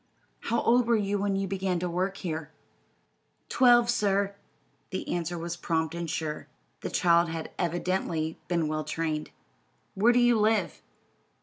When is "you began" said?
1.35-1.77